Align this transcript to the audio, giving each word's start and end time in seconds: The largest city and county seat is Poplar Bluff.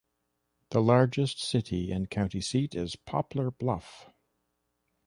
The 0.71 0.81
largest 0.81 1.39
city 1.39 1.91
and 1.91 2.09
county 2.09 2.41
seat 2.41 2.73
is 2.73 2.95
Poplar 2.95 3.51
Bluff. 3.51 4.09